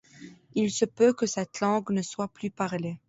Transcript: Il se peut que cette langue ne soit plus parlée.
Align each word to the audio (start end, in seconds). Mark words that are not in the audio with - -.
Il 0.55 0.71
se 0.71 0.85
peut 0.85 1.13
que 1.13 1.27
cette 1.27 1.59
langue 1.59 1.91
ne 1.91 2.01
soit 2.01 2.27
plus 2.33 2.49
parlée. 2.49 2.97